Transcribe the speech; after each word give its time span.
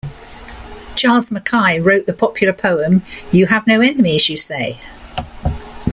Charles 0.95 1.31
Mackay 1.31 1.79
wrote 1.79 2.07
the 2.07 2.13
popular 2.13 2.53
poem 2.53 3.03
You 3.31 3.45
have 3.45 3.67
no 3.67 3.81
enemies, 3.81 4.29
you 4.29 4.35
say? 4.35 4.79